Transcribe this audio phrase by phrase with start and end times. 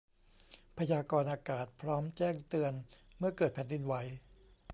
[0.77, 2.73] พยากรณ์อากาศพร้อมแจ้งเตือน
[3.17, 3.95] เมื่อเกิดแผ่นดินไหว